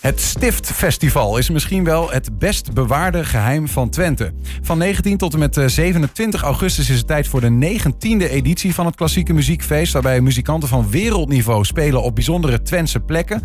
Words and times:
Het 0.00 0.20
Stiftfestival 0.20 1.38
is 1.38 1.50
misschien 1.50 1.84
wel 1.84 2.10
het 2.10 2.38
best 2.38 2.72
bewaarde 2.72 3.24
geheim 3.24 3.68
van 3.68 3.90
Twente. 3.90 4.32
Van 4.62 4.78
19 4.78 5.16
tot 5.16 5.32
en 5.32 5.38
met 5.38 5.62
27 5.66 6.42
augustus 6.42 6.90
is 6.90 6.96
het 6.96 7.06
tijd 7.06 7.28
voor 7.28 7.40
de 7.40 7.78
19e 7.78 8.30
editie 8.30 8.74
van 8.74 8.86
het 8.86 8.96
klassieke 8.96 9.32
muziekfeest. 9.32 9.92
Waarbij 9.92 10.20
muzikanten 10.20 10.68
van 10.68 10.90
wereldniveau 10.90 11.64
spelen 11.64 12.02
op 12.02 12.14
bijzondere 12.14 12.62
Twentse 12.62 13.00
plekken. 13.00 13.42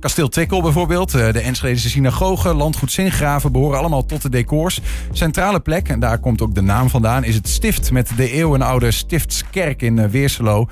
Kasteel 0.00 0.28
Twickel 0.28 0.62
bijvoorbeeld, 0.62 1.10
de 1.10 1.40
Enschedese 1.40 1.88
synagoge, 1.88 2.54
Landgoed 2.54 2.92
Zingraven 2.92 3.52
behoren 3.52 3.78
allemaal 3.78 4.06
tot 4.06 4.22
de 4.22 4.30
decors. 4.30 4.80
Centrale 5.12 5.60
plek, 5.60 5.88
en 5.88 6.00
daar 6.00 6.18
komt 6.18 6.42
ook 6.42 6.54
de 6.54 6.62
naam 6.62 6.90
vandaan, 6.90 7.24
is 7.24 7.34
het 7.34 7.48
Stift 7.48 7.90
met 7.90 8.10
de 8.16 8.30
eeuwenoude 8.30 8.90
Stiftskerk 8.90 9.82
in 9.82 10.10
Weerselo. 10.10 10.68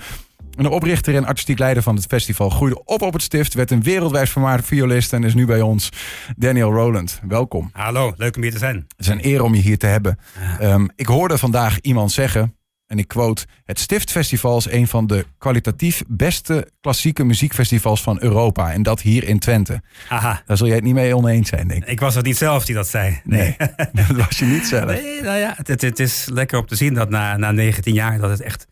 De 0.57 0.71
oprichter 0.71 1.15
en 1.15 1.25
artistiek 1.25 1.59
leider 1.59 1.83
van 1.83 1.95
het 1.95 2.05
festival 2.05 2.51
groeide 2.51 2.85
op 2.85 3.03
op 3.03 3.13
het 3.13 3.23
stift, 3.23 3.55
werd 3.55 3.71
een 3.71 3.83
wereldwijd 3.83 4.29
vermaard 4.29 4.67
violist 4.67 5.13
en 5.13 5.25
is 5.25 5.35
nu 5.35 5.47
bij 5.47 5.61
ons 5.61 5.89
Daniel 6.37 6.73
Rowland. 6.73 7.21
Welkom. 7.29 7.71
Hallo, 7.73 8.15
leuk 8.17 8.37
om 8.37 8.43
hier 8.43 8.53
te 8.53 8.59
zijn. 8.59 8.77
Het 8.77 9.07
is 9.07 9.07
een 9.07 9.27
eer 9.27 9.43
om 9.43 9.55
je 9.55 9.61
hier 9.61 9.79
te 9.79 9.87
hebben. 9.87 10.19
Ehm, 10.61 10.87
ik 10.95 11.07
hoorde 11.07 11.39
vandaag 11.39 11.81
iemand 11.81 12.13
zeggen, 12.13 12.57
en 12.87 12.99
ik 12.99 13.09
quote: 13.09 13.47
Het 13.65 13.79
Stiftfestival 13.79 14.57
is 14.57 14.71
een 14.71 14.89
van 14.89 15.07
de 15.07 15.27
kwalitatief 15.39 16.03
beste 16.09 16.69
klassieke 16.81 17.25
muziekfestivals 17.25 18.03
van 18.03 18.23
Europa. 18.23 18.73
En 18.73 18.83
dat 18.83 19.01
hier 19.01 19.25
in 19.25 19.39
Twente. 19.39 19.83
Aha. 20.09 20.43
Daar 20.47 20.57
zul 20.57 20.67
jij 20.67 20.77
het 20.77 20.85
niet 20.85 20.95
mee 20.95 21.17
oneens 21.17 21.49
zijn, 21.49 21.69
denk 21.69 21.83
ik. 21.83 21.89
Ik 21.89 22.01
was 22.01 22.15
het 22.15 22.25
niet 22.25 22.37
zelf 22.37 22.65
die 22.65 22.75
dat 22.75 22.89
zei. 22.89 23.21
Nee, 23.25 23.57
dat 23.93 24.17
was 24.17 24.39
je 24.39 24.45
niet 24.45 24.67
zelf. 24.67 24.87
Nee, 24.87 25.23
nou 25.23 25.39
ja, 25.39 25.55
het, 25.57 25.81
het, 25.81 25.99
is 25.99 26.27
lekker 26.33 26.59
om 26.59 26.67
te 26.67 26.77
zien 26.77 26.95
dat 26.95 27.11
na, 27.11 27.37
na 27.37 27.51
19 27.51 27.95
jaar 27.95 28.19
dat 28.19 28.31
het 28.31 28.41
echt 28.41 28.67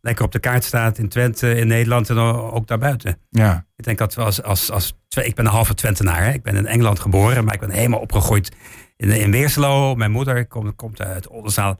lekker 0.00 0.24
op 0.24 0.32
de 0.32 0.38
kaart 0.38 0.64
staat 0.64 0.98
in 0.98 1.08
Twente, 1.08 1.54
in 1.54 1.66
Nederland 1.66 2.10
en 2.10 2.18
ook 2.18 2.66
daarbuiten. 2.66 3.18
Ja. 3.30 3.66
Ik 3.76 3.84
denk 3.84 3.98
dat 3.98 4.14
we 4.14 4.22
als, 4.22 4.42
als, 4.42 4.70
als 4.70 4.94
ik 5.08 5.34
ben 5.34 5.44
een 5.44 5.50
halve 5.50 5.74
Twentenaar. 5.74 6.24
Hè? 6.24 6.32
Ik 6.32 6.42
ben 6.42 6.56
in 6.56 6.66
Engeland 6.66 7.00
geboren, 7.00 7.44
maar 7.44 7.54
ik 7.54 7.60
ben 7.60 7.70
helemaal 7.70 8.00
opgegroeid 8.00 8.52
in, 8.96 9.10
in 9.10 9.30
Weerselo. 9.30 9.94
Mijn 9.94 10.10
moeder 10.10 10.46
komt, 10.46 10.76
komt 10.76 11.00
uit 11.00 11.28
Oldenzaal. 11.28 11.78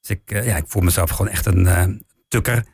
Dus 0.00 0.10
ik, 0.10 0.44
ja, 0.44 0.56
ik 0.56 0.64
voel 0.66 0.82
mezelf 0.82 1.10
gewoon 1.10 1.28
echt 1.28 1.46
een 1.46 1.64
uh, 1.64 1.84
tukker. 2.28 2.64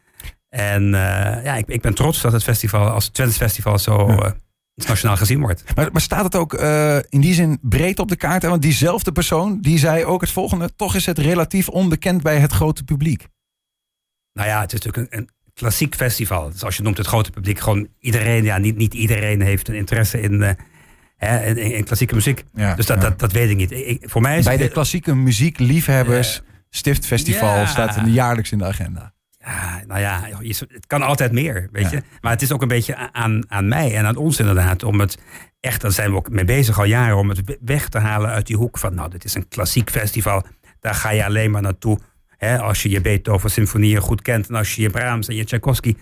En 0.48 0.82
uh, 0.82 1.44
ja, 1.44 1.54
ik, 1.54 1.68
ik 1.68 1.80
ben 1.80 1.94
trots 1.94 2.20
dat 2.20 2.32
het 2.32 2.42
festival 2.42 2.88
als 2.88 3.08
Twente 3.08 3.34
Festival 3.34 3.78
zo 3.78 4.08
ja. 4.08 4.24
uh, 4.24 4.30
internationaal 4.74 5.16
gezien 5.16 5.40
wordt. 5.40 5.74
Maar, 5.74 5.92
maar 5.92 6.00
staat 6.00 6.24
het 6.24 6.36
ook 6.36 6.54
in 7.08 7.20
die 7.20 7.34
zin 7.34 7.58
breed 7.62 7.98
op 7.98 8.08
de 8.08 8.16
kaart? 8.16 8.42
Want 8.42 8.62
diezelfde 8.62 9.12
persoon 9.12 9.60
die 9.60 9.78
zei 9.78 10.04
ook 10.04 10.20
het 10.20 10.30
volgende: 10.30 10.74
toch 10.76 10.94
is 10.94 11.06
het 11.06 11.18
relatief 11.18 11.68
onbekend 11.68 12.22
bij 12.22 12.38
het 12.38 12.52
grote 12.52 12.84
publiek. 12.84 13.26
Nou 14.32 14.48
ja, 14.48 14.60
het 14.60 14.72
is 14.72 14.80
natuurlijk 14.80 15.12
een, 15.12 15.18
een, 15.18 15.28
klassiek 15.54 15.94
festival. 15.94 16.50
Dus 16.50 16.64
als 16.64 16.76
je 16.76 16.82
noemt 16.82 16.96
het 16.96 17.06
grote 17.06 17.30
publiek, 17.30 17.60
gewoon 17.60 17.88
iedereen, 18.00 18.44
ja, 18.44 18.58
niet, 18.58 18.76
niet 18.76 18.94
iedereen 18.94 19.40
heeft 19.40 19.68
een 19.68 19.74
interesse 19.74 20.20
in, 20.20 20.32
uh, 20.32 20.50
hè, 21.16 21.44
in, 21.44 21.56
in, 21.56 21.84
klassieke 21.84 22.14
muziek. 22.14 22.44
Ja, 22.54 22.74
dus 22.74 22.86
dat, 22.86 22.96
ja. 22.96 23.08
dat, 23.08 23.18
dat 23.18 23.32
weet 23.32 23.50
ik 23.50 23.56
niet. 23.56 23.70
Ik, 23.70 24.02
voor 24.06 24.20
mij 24.20 24.38
is 24.38 24.44
Bij 24.44 24.56
de 24.56 24.68
klassieke 24.68 25.14
muziekliefhebbers, 25.14 26.36
uh, 26.36 26.48
Stiftfestival 26.70 27.56
ja. 27.56 27.66
staat 27.66 28.00
jaarlijks 28.04 28.52
in 28.52 28.58
de 28.58 28.64
agenda. 28.64 29.12
Ja, 29.38 29.82
nou 29.86 30.00
ja, 30.00 30.28
het 30.68 30.86
kan 30.86 31.02
altijd 31.02 31.32
meer, 31.32 31.68
weet 31.72 31.90
je. 31.90 32.02
Maar 32.20 32.32
het 32.32 32.42
is 32.42 32.52
ook 32.52 32.62
een 32.62 32.68
beetje 32.68 33.12
aan, 33.12 33.50
aan 33.50 33.68
mij 33.68 33.96
en 33.96 34.06
aan 34.06 34.16
ons 34.16 34.38
inderdaad 34.38 34.82
om 34.82 35.00
het 35.00 35.18
echt, 35.60 35.80
daar 35.80 35.92
zijn 35.92 36.10
we 36.10 36.16
ook 36.16 36.30
mee 36.30 36.44
bezig 36.44 36.78
al 36.78 36.84
jaren, 36.84 37.16
om 37.16 37.28
het 37.28 37.58
weg 37.60 37.88
te 37.88 37.98
halen 37.98 38.30
uit 38.30 38.46
die 38.46 38.56
hoek 38.56 38.78
van, 38.78 38.94
nou, 38.94 39.10
dit 39.10 39.24
is 39.24 39.34
een 39.34 39.48
klassiek 39.48 39.90
festival. 39.90 40.46
Daar 40.80 40.94
ga 40.94 41.10
je 41.10 41.24
alleen 41.24 41.50
maar 41.50 41.62
naartoe 41.62 41.98
Hè, 42.46 42.58
als 42.58 42.82
je 42.82 42.90
je 42.90 43.00
Beethoven-symfonieën 43.00 44.00
goed 44.00 44.22
kent 44.22 44.48
en 44.48 44.54
als 44.54 44.74
je 44.74 44.82
je 44.82 44.90
Brahms 44.90 45.28
en 45.28 45.34
je 45.34 45.44
Tchaikovsky 45.44 45.96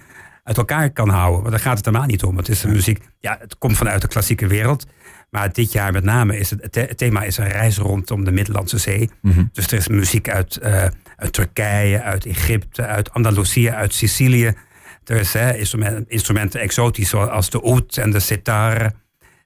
uit 0.44 0.56
elkaar 0.56 0.90
kan 0.90 1.08
houden. 1.08 1.42
Maar 1.42 1.50
daar 1.50 1.60
gaat 1.60 1.76
het 1.76 1.84
helemaal 1.84 2.06
niet 2.06 2.22
om. 2.22 2.36
Het 2.36 2.48
is 2.48 2.62
een 2.62 2.72
muziek, 2.72 3.00
ja, 3.18 3.36
het 3.40 3.58
komt 3.58 3.76
vanuit 3.76 4.00
de 4.00 4.08
klassieke 4.08 4.46
wereld. 4.46 4.86
Maar 5.30 5.52
dit 5.52 5.72
jaar 5.72 5.92
met 5.92 6.04
name 6.04 6.38
is 6.38 6.50
het, 6.50 6.74
het 6.74 6.98
thema 6.98 7.22
is 7.22 7.36
een 7.36 7.48
reis 7.48 7.78
rondom 7.78 8.24
de 8.24 8.32
Middellandse 8.32 8.78
Zee. 8.78 9.10
Mm 9.22 9.32
-hmm. 9.32 9.50
Dus 9.52 9.66
er 9.66 9.78
is 9.78 9.88
muziek 9.88 10.28
uit, 10.28 10.58
uh, 10.62 10.84
uit 11.16 11.32
Turkije, 11.32 12.02
uit 12.02 12.26
Egypte, 12.26 12.86
uit 12.86 13.12
Andalusië, 13.12 13.70
uit 13.70 13.94
Sicilië. 13.94 14.52
Er 15.04 15.16
is 15.16 15.32
hè, 15.32 15.56
instrumenten, 15.56 16.04
instrumenten 16.08 16.60
exotisch 16.60 17.08
zoals 17.08 17.50
de 17.50 17.60
oud 17.60 17.96
en 17.96 18.10
de 18.10 18.20
sitar. 18.20 18.92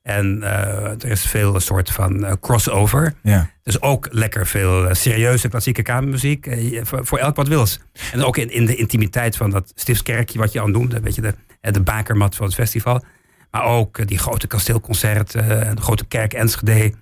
En 0.04 0.38
uh, 0.42 0.46
er 0.90 1.10
is 1.10 1.26
veel 1.26 1.54
een 1.54 1.60
soort 1.60 1.90
van 1.90 2.24
uh, 2.24 2.32
crossover. 2.40 3.14
Ja. 3.22 3.50
Dus 3.62 3.80
ook 3.80 4.08
lekker 4.10 4.46
veel 4.46 4.84
uh, 4.84 4.92
serieuze 4.92 5.48
klassieke 5.48 5.82
kamermuziek. 5.82 6.48
Voor, 6.82 7.18
elk 7.18 7.36
wat 7.36 7.48
wils. 7.48 7.80
En 8.12 8.24
ook 8.24 8.36
in, 8.36 8.50
in 8.50 8.66
de 8.66 8.76
intimiteit 8.76 9.36
van 9.36 9.50
dat 9.50 9.72
stiftskerkje 9.74 10.38
wat 10.38 10.52
je 10.52 10.60
al 10.60 10.66
noemde. 10.66 11.00
Weet 11.00 11.14
je, 11.14 11.20
de, 11.20 11.34
de 11.60 11.80
bakermat 11.80 12.36
van 12.36 12.46
het 12.46 12.54
festival. 12.54 13.04
Maar 13.50 13.64
ook 13.64 14.06
die 14.06 14.18
grote 14.18 14.46
kasteelconcerten. 14.46 15.76
de 15.76 15.82
grote 15.82 16.04
kerk 16.04 16.32
Enschede. 16.32 16.94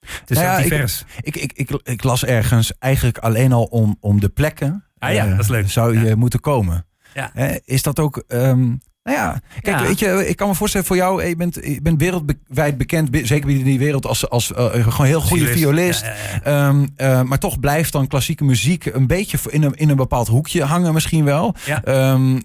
Het 0.00 0.30
is 0.30 0.36
nou 0.36 0.48
ja, 0.48 0.62
divers. 0.62 1.04
Ik, 1.20 1.36
ik, 1.36 1.52
ik, 1.52 1.70
ik, 1.70 1.80
ik, 1.82 2.02
las 2.02 2.24
ergens 2.24 2.72
eigenlijk 2.78 3.18
alleen 3.18 3.52
al 3.52 3.64
om, 3.64 3.96
om 4.00 4.20
de 4.20 4.28
plekken. 4.28 4.84
Ah 4.98 5.12
ja, 5.12 5.26
dat 5.26 5.38
is 5.38 5.48
leuk. 5.48 5.70
Zou 5.70 5.98
je 5.98 6.06
ja. 6.06 6.16
moeten 6.16 6.40
komen. 6.40 6.86
Ja. 7.14 7.32
is 7.64 7.82
dat 7.82 7.98
ook... 7.98 8.24
Um, 8.28 8.80
nou 9.08 9.20
ja, 9.20 9.40
kijk, 9.60 9.78
Ja. 9.78 9.82
weet 9.86 9.98
je, 9.98 10.28
ik 10.28 10.36
kan 10.36 10.48
me 10.48 10.54
voorstellen 10.54 10.86
voor 10.86 10.96
jou, 10.96 11.24
je 11.24 11.36
bent, 11.36 11.54
je 11.54 11.78
bent 11.82 12.00
wereldwijd 12.00 12.78
bekend, 12.78 13.10
be- 13.10 13.26
zeker 13.26 13.46
binnen 13.46 13.64
die 13.64 13.78
wereld, 13.78 14.06
als, 14.06 14.28
als 14.28 14.50
uh, 14.50 14.64
gewoon 14.72 15.06
heel 15.06 15.20
goede 15.20 15.46
violist. 15.46 16.04
Ja, 16.04 16.14
Ehm, 16.68 16.86
uh, 16.96 17.22
maar 17.22 17.38
toch 17.38 17.60
blijft 17.60 17.92
dan 17.92 18.06
klassieke 18.06 18.44
muziek 18.44 18.84
een 18.84 19.06
beetje 19.06 19.38
in 19.50 19.62
een, 19.62 19.74
in 19.74 19.88
een 19.88 19.96
bepaald 19.96 20.28
hoekje 20.28 20.64
hangen 20.64 20.92
misschien 20.92 21.24
wel. 21.24 21.54
Ehm, 21.84 22.38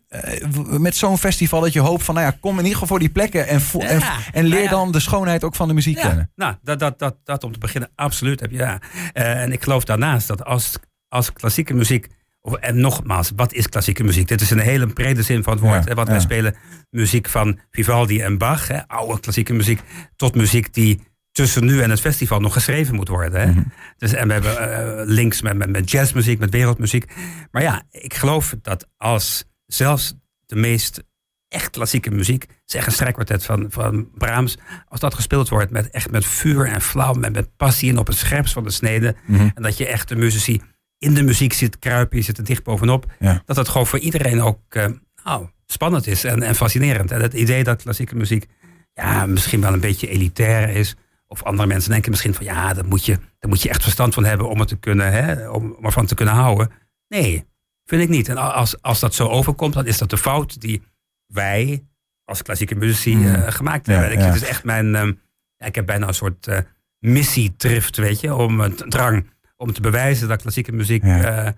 met 0.81 0.95
zo'n 0.95 1.17
festival 1.17 1.61
dat 1.61 1.73
je 1.73 1.79
hoopt 1.79 2.03
van, 2.03 2.15
nou 2.15 2.27
ja, 2.27 2.37
kom 2.39 2.51
in 2.51 2.57
ieder 2.57 2.71
geval 2.73 2.87
voor 2.87 2.99
die 2.99 3.09
plekken 3.09 3.47
en, 3.47 3.61
en, 3.79 4.01
en 4.33 4.45
leer 4.45 4.57
Nou 4.57 4.69
dan 4.69 4.91
de 4.91 4.99
schoonheid 4.99 5.43
ook 5.43 5.55
van 5.55 5.67
de 5.67 5.73
muziek 5.73 5.95
kennen. 5.97 6.31
nou, 6.35 6.55
dat, 6.63 6.79
dat, 6.79 6.99
dat, 6.99 7.15
dat 7.23 7.43
om 7.43 7.51
te 7.51 7.59
beginnen, 7.59 7.89
absoluut 7.95 8.39
heb 8.39 8.51
je 8.51 8.57
ja. 8.57 8.79
Eh, 9.13 9.41
en 9.41 9.51
ik 9.51 9.63
geloof 9.63 9.83
daarnaast 9.83 10.27
dat 10.27 10.45
als, 10.45 10.73
als 11.07 11.33
klassieke 11.33 11.73
muziek. 11.73 12.07
Of, 12.45 12.53
en 12.53 12.79
nogmaals, 12.79 13.31
wat 13.35 13.53
is 13.53 13.69
klassieke 13.69 14.03
muziek? 14.03 14.27
Dit 14.27 14.41
is 14.41 14.49
een 14.49 14.59
hele 14.59 14.87
brede 14.87 15.23
zin 15.23 15.43
van 15.43 15.53
het 15.53 15.61
woord. 15.61 15.83
Ja, 15.83 15.89
hè, 15.89 15.95
want 15.95 16.07
ja. 16.07 16.13
wij 16.13 16.23
spelen 16.23 16.55
muziek 16.89 17.29
van 17.29 17.59
Vivaldi 17.71 18.21
en 18.21 18.37
Bach, 18.37 18.67
hè, 18.67 18.87
oude 18.87 19.19
klassieke 19.19 19.53
muziek, 19.53 19.81
tot 20.15 20.35
muziek 20.35 20.73
die 20.73 20.99
tussen 21.31 21.65
nu 21.65 21.81
en 21.81 21.89
het 21.89 21.99
festival 21.99 22.39
nog 22.39 22.53
geschreven 22.53 22.95
moet 22.95 23.07
worden. 23.07 23.41
Hè? 23.41 23.51
Mhm. 23.51 23.63
dus, 23.97 24.13
en 24.13 24.27
we 24.27 24.33
hebben 24.33 24.57
eh, 24.57 25.05
links 25.05 25.41
met, 25.41 25.57
met, 25.57 25.69
met 25.69 25.91
jazzmuziek, 25.91 26.39
met 26.39 26.49
wereldmuziek. 26.51 27.11
Maar 27.51 27.61
ja, 27.61 27.83
ik 27.89 28.13
geloof 28.13 28.55
dat 28.61 28.87
als 28.97 29.43
zelfs 29.65 30.13
de 30.45 30.55
meest 30.55 31.03
echt 31.47 31.69
klassieke 31.69 32.11
muziek, 32.11 32.45
zeg 32.65 32.85
een 32.85 32.91
strijkkwartet 32.91 33.45
van, 33.45 33.65
van 33.69 34.09
Brahms, 34.17 34.57
als 34.87 34.99
dat 34.99 35.13
gespeeld 35.13 35.49
wordt 35.49 35.71
met 35.71 35.89
echt 35.89 36.11
met 36.11 36.25
vuur 36.25 36.67
en 36.67 36.81
flauw, 36.81 37.13
met, 37.13 37.33
met 37.33 37.55
passie 37.57 37.89
en 37.89 37.97
op 37.97 38.07
het 38.07 38.17
scherpst 38.17 38.53
van 38.53 38.63
de 38.63 38.71
snede, 38.71 39.15
Mhm. 39.25 39.49
en 39.53 39.63
dat 39.63 39.77
je 39.77 39.87
echt 39.87 40.09
de 40.09 40.15
muzici 40.15 40.61
in 41.03 41.13
de 41.13 41.23
muziek 41.23 41.53
zit 41.53 41.79
kruipen, 41.79 42.17
je 42.17 42.23
zit 42.23 42.37
er 42.37 42.43
dicht 42.43 42.63
bovenop, 42.63 43.11
Ja. 43.19 43.41
dat 43.45 43.55
het 43.55 43.67
gewoon 43.69 43.87
voor 43.87 43.99
iedereen 43.99 44.41
ook 44.41 44.59
eh, 44.69 44.85
nou, 45.23 45.47
spannend 45.65 46.07
is 46.07 46.23
en, 46.23 46.43
en 46.43 46.55
fascinerend. 46.55 47.11
En 47.11 47.21
het 47.21 47.33
idee 47.33 47.63
dat 47.63 47.81
klassieke 47.81 48.15
muziek 48.15 48.45
ja, 48.93 49.25
misschien 49.25 49.61
wel 49.61 49.73
een 49.73 49.79
beetje 49.79 50.07
elitair 50.07 50.69
is, 50.69 50.95
of 51.27 51.43
andere 51.43 51.67
mensen 51.67 51.91
denken 51.91 52.09
misschien 52.11 52.33
van 52.33 52.45
ja, 52.45 52.73
daar 52.73 52.85
moet 52.85 53.05
je, 53.05 53.15
daar 53.39 53.49
moet 53.49 53.61
je 53.61 53.69
echt 53.69 53.83
verstand 53.83 54.13
van 54.13 54.25
hebben 54.25 54.49
om 54.49 54.59
het 54.59 54.67
te 54.67 54.75
kunnen, 54.75 55.11
hè, 55.11 55.49
om, 55.49 55.71
om 55.77 55.85
ervan 55.85 56.05
te 56.05 56.15
kunnen 56.15 56.33
houden. 56.33 56.71
Nee, 57.07 57.45
vind 57.85 58.01
ik 58.01 58.09
niet. 58.09 58.29
En 58.29 58.37
als, 58.37 58.81
als 58.81 58.99
dat 58.99 59.15
zo 59.15 59.27
overkomt, 59.27 59.73
dan 59.73 59.85
is 59.85 59.97
dat 59.97 60.09
de 60.09 60.17
fout 60.17 60.61
die 60.61 60.81
wij 61.27 61.83
als 62.23 62.41
klassieke 62.41 62.75
muzici 62.75 63.15
Mm. 63.15 63.25
eh, 63.33 63.51
gemaakt 63.51 63.85
Ja, 63.85 63.93
hebben. 63.93 64.11
Ik, 64.11 64.19
ja. 64.19 64.25
Het 64.25 64.35
is 64.41 64.47
echt 64.47 64.63
mijn, 64.63 64.95
ehm, 64.95 65.11
ik 65.57 65.75
heb 65.75 65.85
bijna 65.85 66.07
een 66.07 66.13
soort 66.13 66.47
eh 66.47 66.57
missietrift, 66.99 67.97
weet 67.97 68.19
je, 68.19 68.35
om 68.35 68.59
een 68.59 68.75
drang 68.75 69.29
om 69.63 69.73
te 69.73 69.81
bewijzen 69.81 70.27
dat 70.27 70.41
klassieke 70.41 70.71
muziek 70.71 71.03
Ja. 71.03 71.45
eh, 71.45 71.51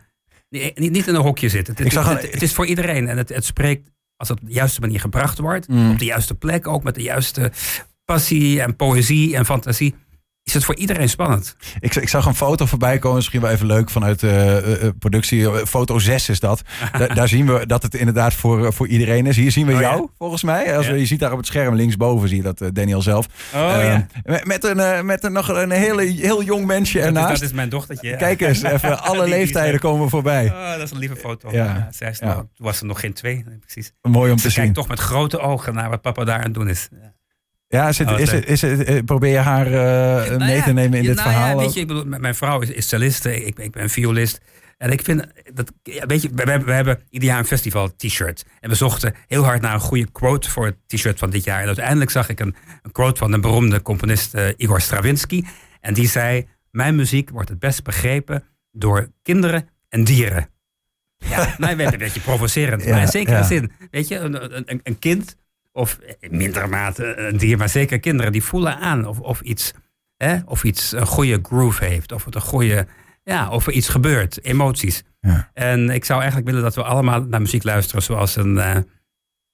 niet, 0.49 0.79
niet, 0.91 1.07
in 1.07 1.16
een 1.16 1.21
hokje 1.21 1.49
zit. 1.49 1.67
Het, 1.67 1.79
Ik 1.79 1.91
het, 1.91 2.05
het, 2.07 2.31
het 2.33 2.41
is 2.41 2.53
voor 2.53 2.66
iedereen 2.66 3.07
en 3.07 3.17
het, 3.17 3.29
het 3.29 3.45
spreekt 3.45 3.89
als 4.17 4.29
het 4.29 4.39
op 4.41 4.47
de 4.47 4.53
juiste 4.53 4.79
manier 4.81 4.99
gebracht 4.99 5.38
wordt, 5.39 5.67
Mm. 5.67 5.91
op 5.91 5.99
de 5.99 6.05
juiste 6.05 6.35
plek, 6.35 6.67
ook 6.67 6.83
met 6.83 6.95
de 6.95 7.01
juiste 7.01 7.51
passie 8.05 8.61
en 8.61 8.75
poëzie 8.75 9.35
en 9.35 9.45
fantasie, 9.45 9.96
is 10.46 10.53
het 10.53 10.64
voor 10.66 10.76
iedereen 10.76 11.09
spannend. 11.09 11.56
Ik, 11.80 11.96
ik 11.96 12.09
zag 12.09 12.26
een 12.26 12.36
foto 12.36 12.66
voorbij 12.66 13.00
komen, 13.00 13.16
misschien 13.18 13.42
wel 13.42 13.50
even 13.52 13.66
leuk 13.66 13.90
vanuit 13.90 14.20
de 14.20 14.94
productie. 15.00 15.46
Eh, 15.52 15.66
Foto 15.66 16.00
6 16.00 16.30
is 16.30 16.40
dat. 16.40 16.62
Da- 16.97 17.08
daar 17.08 17.28
zien 17.28 17.46
we 17.53 17.66
dat 17.66 17.84
het 17.84 17.96
inderdaad 17.96 18.34
voor, 18.34 18.66
eh, 18.66 18.72
voor 18.72 18.88
iedereen 18.88 19.26
is. 19.26 19.36
Hier 19.36 19.52
zien 19.52 19.66
we 19.66 19.74
Oh, 19.74 19.80
ja. 19.80 19.90
jou, 19.90 20.09
volgens 20.18 20.44
mij. 20.44 20.78
Als 20.78 20.86
Ja. 20.86 20.92
we, 20.92 21.00
je 21.00 21.06
ziet 21.06 21.20
daar 21.20 21.32
op 21.32 21.38
het 21.38 21.47
scherm 21.47 21.76
linksboven, 21.76 22.28
zie 22.28 22.38
je 22.38 22.44
dat 22.44 22.62
eh, 22.62 22.68
Daniel 22.74 23.02
zelf. 23.02 23.26
Oh, 23.56 23.76
Eh, 23.76 23.84
ja. 23.84 24.08
met, 24.24 24.46
met 24.46 24.64
een, 24.64 24.80
eh, 24.80 25.02
met 25.02 25.24
een, 25.24 25.32
nog 25.32 25.47
een 25.47 25.72
hele, 25.72 26.02
heel 26.03 26.44
jong 26.44 26.66
mensje 26.66 26.97
Dat 27.00 27.08
is, 27.09 27.16
ernaast. 27.16 27.40
dat 27.40 27.50
is 27.50 27.56
mijn 27.56 27.70
dochtertje. 27.70 28.16
Kijk 28.16 28.42
eens, 28.42 28.62
even 28.62 29.00
alle 29.03 29.24
Die- 29.26 29.34
is, 29.34 29.40
leeftijden 29.40 29.74
eh, 29.74 29.80
komen 29.80 30.09
voorbij. 30.09 30.46
Oh, 30.46 30.72
dat 30.72 30.82
is 30.82 30.92
een 30.92 30.97
lieve 30.97 31.16
foto. 31.16 31.52
Ja. 31.52 31.88
Zij 31.92 32.09
is 32.09 32.20
nog- 32.20 32.46
was 32.58 32.80
er 32.80 32.86
nog 32.86 33.00
geen 33.00 33.14
twee, 33.14 33.46
precies. 33.62 33.92
Mooi 34.02 34.32
om 34.32 34.38
te 34.38 34.42
Ze 34.44 34.50
zien. 34.50 34.59
kijkt 34.64 34.76
toch 34.76 34.88
met 34.88 35.00
grote 35.00 35.40
ogen 35.40 35.74
naar 35.74 35.90
wat 35.90 36.02
papa 36.02 36.24
daar 36.24 36.38
aan 36.38 36.44
het 36.44 36.53
doen 36.53 36.70
is. 36.70 36.88
Ja, 36.92 37.14
is 37.67 37.97
het, 37.97 38.12
Oh, 38.12 38.20
is 38.20 38.32
het, 38.32 38.46
is 38.46 38.62
het, 38.62 38.84
eh, 38.84 39.03
probeer 39.03 39.32
je 39.32 39.38
haar 39.38 39.66
eh, 39.66 40.29
Nou 40.29 40.38
mee 40.38 40.56
ja, 40.56 40.64
te 40.64 40.73
nemen 40.73 40.97
in 40.97 41.03
ja, 41.03 41.09
dit 41.09 41.17
nou 41.17 41.29
verhaal? 41.29 41.50
Ja, 41.50 41.66
weet 41.66 41.73
je, 41.73 41.79
ik 41.79 41.88
bedoel, 41.88 42.06
mijn 42.06 42.35
vrouw 42.35 42.62
is, 42.62 42.70
is 42.70 42.88
celliste, 42.88 43.46
ik, 43.46 43.56
ben- 43.56 43.66
ik 43.66 43.72
ben 43.72 43.90
violist. 43.90 44.41
En 44.78 44.91
ik 44.91 45.02
vind, 45.02 45.28
dat, 45.53 45.72
weet 45.84 46.22
je, 46.22 46.29
we, 46.34 46.44
hebben, 46.44 46.66
we 46.67 46.73
hebben 46.73 47.00
ieder 47.09 47.29
jaar 47.29 47.40
een 47.40 47.46
festival 47.46 47.96
t-shirt. 47.96 48.46
En 48.59 48.70
we 48.70 48.76
zochten 48.76 49.16
heel 49.28 49.44
hard 49.44 49.62
naar 49.62 49.73
een 49.73 49.79
goede 49.79 50.12
quote 50.12 50.50
voor 50.50 50.66
het 50.66 50.76
t-shirt 50.88 51.20
van 51.20 51.29
dit 51.29 51.44
jaar. 51.44 51.62
En 51.62 51.67
uiteindelijk 51.67 52.12
zag 52.12 52.29
ik 52.29 52.40
een, 52.40 52.56
een 52.84 52.91
quote 52.91 53.20
van 53.20 53.32
de 53.32 53.40
beroemde 53.40 53.82
componist 53.82 54.35
uh, 54.35 54.47
Igor 54.58 54.82
Stravinsky. 54.82 55.44
En 55.82 55.94
die 55.94 56.08
zei, 56.08 56.47
mijn 56.72 56.96
muziek 56.96 57.29
wordt 57.29 57.50
het 57.50 57.59
best 57.59 57.84
begrepen 57.84 58.44
door 58.72 59.11
kinderen 59.22 59.70
en 59.90 60.03
dieren. 60.03 60.50
Ja, 61.18 61.56
nou, 61.58 61.76
werd 61.76 61.94
een 61.94 62.00
beetje 62.00 62.20
provocerend, 62.20 62.84
ja, 62.84 62.90
maar 62.90 63.02
in 63.02 63.08
zekere 63.08 63.44
zin. 63.44 63.72
Weet 63.91 64.08
je, 64.08 64.18
een, 64.18 64.58
een, 64.58 64.79
een, 64.84 65.00
kind, 65.00 65.35
of 65.75 65.99
in 66.19 66.37
mindere 66.37 66.67
mate 66.67 67.16
een 67.16 67.37
dier, 67.37 67.57
maar 67.57 67.69
zeker 67.69 67.99
kinderen, 67.99 68.31
die 68.31 68.43
voelen 68.43 68.77
aan 68.77 69.05
of, 69.05 69.19
of 69.19 69.41
iets, 69.41 69.73
hè, 70.17 70.37
of 70.45 70.63
iets 70.63 70.91
een 70.91 71.05
goede 71.05 71.39
groove 71.43 71.85
heeft, 71.85 72.11
of 72.11 72.25
het 72.25 72.35
een 72.35 72.41
goede, 72.41 72.87
ja, 73.23 73.49
of 73.49 73.67
er 73.67 73.73
iets 73.73 73.89
gebeurt, 73.89 74.43
emoties. 74.43 75.03
Ja. 75.19 75.49
En 75.53 75.89
ik 75.89 76.05
zou 76.05 76.19
eigenlijk 76.19 76.49
willen 76.49 76.63
dat 76.63 76.75
we 76.75 76.83
allemaal 76.83 77.23
naar 77.23 77.41
muziek 77.41 77.63
luisteren 77.63 78.03
zoals 78.03 78.35
een, 78.35 78.55
uh, 78.55 78.77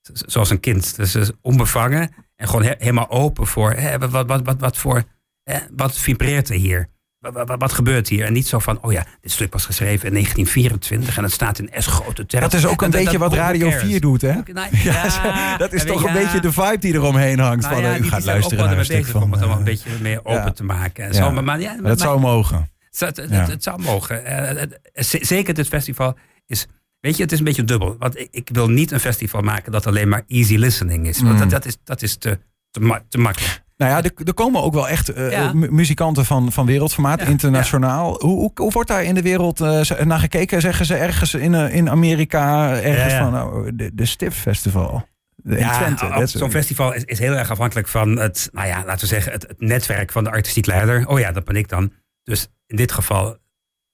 zoals 0.02 0.50
een 0.50 0.60
kind. 0.60 0.96
Dus 0.96 1.32
onbevangen 1.42 2.12
en 2.36 2.48
gewoon 2.48 2.76
helemaal 2.78 3.10
open 3.10 3.48
voor 3.48 3.72
hè, 3.72 4.00
wat, 4.00 4.28
wat, 4.28 4.42
wat, 4.42 4.60
wat 4.60 4.78
voor, 4.78 5.04
hè, 5.44 5.60
wat 5.72 5.98
vibreert 5.98 6.50
er 6.50 6.56
hier? 6.56 6.90
Wat, 7.22 7.56
wat, 7.58 7.74
gebeurt 7.74 8.10
hier? 8.10 8.26
En 8.26 8.34
niet 8.34 8.48
zo 8.48 8.60
van, 8.60 8.78
oh 8.82 8.92
ja, 8.92 9.06
dit 9.22 9.32
stuk 9.32 9.54
was 9.54 9.66
geschreven 9.66 10.08
in 10.08 10.14
1924 10.14 11.18
en 11.18 11.24
het 11.24 11.32
staat 11.32 11.60
in 11.60 11.70
S 11.78 11.86
grote 11.86 12.26
term. 12.26 12.42
Dat 12.42 12.54
is 12.54 12.66
ook 12.66 12.82
een 12.82 12.92
beetje 12.92 13.18
wat 13.18 13.34
Radio 13.34 13.70
4 13.70 14.02
doet, 14.02 14.22
hè? 14.22 14.34
Nou, 14.54 14.68
ja, 14.72 15.58
dat 15.58 15.74
is 15.74 15.84
toch 15.84 16.04
een 16.04 16.14
beetje 16.14 16.40
de 16.40 16.52
vibe 16.52 16.78
die 16.78 16.94
eromheen 16.94 17.40
hangt. 17.40 17.64
Nou, 17.64 17.74
van, 17.74 17.84
ja, 17.84 17.98
u 17.98 18.04
gaat 18.04 18.24
luisteren 18.24 18.66
naar 18.66 18.78
een 18.78 18.86
stuk 18.86 19.06
van... 19.06 19.24
Om 19.24 19.32
het 19.32 19.40
allemaal 19.40 19.58
een 19.58 19.64
beetje 19.64 19.90
meer 20.02 20.26
open 20.26 20.54
te 20.54 20.64
maken. 20.64 21.06
En 21.06 21.14
zo. 21.14 21.32
Maar, 21.32 21.60
ja, 21.60 21.76
dat 21.82 22.00
zou 22.00 22.20
mogen. 22.20 22.70
Het, 22.92 23.18
het, 23.18 23.30
het, 23.30 23.64
zou 23.64 23.82
mogen. 23.82 24.24
Uh, 24.26 25.04
zeker 25.22 25.54
dit 25.54 25.68
festival 25.68 26.18
is... 26.46 26.68
Weet 27.00 27.18
je, 27.18 27.24
het 27.24 27.32
is 27.32 27.40
een 27.40 27.46
beetje 27.46 27.64
dubbel. 27.64 27.96
Want 28.00 28.20
ik, 28.20 28.28
ik, 28.32 28.50
wil 28.54 28.70
niet 28.70 28.92
een 28.92 29.00
festival 29.00 29.42
maken 29.42 29.72
dat 29.72 29.88
alleen 29.88 30.10
maar 30.10 30.24
easy 30.28 30.56
listening 30.56 31.08
is. 31.08 31.22
Want 31.22 31.34
mm. 31.34 31.40
dat, 31.40 31.50
dat, 31.50 31.66
is, 31.66 31.78
dat 31.84 32.02
is 32.02 32.16
te, 32.16 32.40
te, 32.72 33.02
te 33.10 33.18
makkelijk. 33.18 33.64
Nou 33.82 33.94
ja, 33.94 34.04
er, 34.04 34.28
er 34.28 34.34
komen 34.34 34.62
ook 34.64 34.74
wel 34.74 34.88
echt 34.88 35.18
uh, 35.18 35.52
muzikanten 35.52 36.26
van, 36.26 36.52
van 36.52 36.66
wereldformaat, 36.66 37.22
internationaal. 37.22 38.18
Hoe, 38.20 38.38
hoe, 38.38 38.52
hoe, 38.56 38.72
wordt 38.72 38.90
daar 38.90 39.04
in 39.04 39.16
de 39.16 39.22
wereld 39.22 39.62
uh, 39.62 39.82
naar 40.04 40.20
gekeken? 40.20 40.62
Zeggen 40.62 40.86
ze 40.86 40.96
ergens 40.96 41.34
in, 41.34 41.54
uh, 41.54 41.76
in 41.76 41.90
Amerika, 41.90 42.76
ergens 42.82 43.14
van 43.14 43.32
nou, 43.32 43.76
de, 43.76 43.92
de 43.94 44.06
Stift 44.06 44.38
Festival? 44.38 45.08
De 45.36 45.58
ja, 45.58 46.26
zo'n 46.26 46.52
festival 46.52 46.94
is, 46.94 47.04
is, 47.04 47.20
heel 47.20 47.34
erg 47.34 47.52
afhankelijk 47.52 47.88
van 47.88 48.18
het, 48.18 48.50
nou 48.52 48.68
ja, 48.68 48.84
laten 48.86 49.02
we 49.02 49.08
zeggen, 49.08 49.32
het, 49.32 49.48
het, 49.48 49.60
netwerk 49.60 50.12
van 50.12 50.24
de 50.24 50.32
artistiek 50.32 50.66
leider. 50.66 51.08
Oh 51.08 51.20
ja, 51.20 51.32
dat 51.32 51.46
ben 51.46 51.56
ik 51.56 51.70
dan. 51.70 51.92
Dus 52.24 52.48
in 52.68 52.76
dit 52.76 52.92
geval 52.92 53.28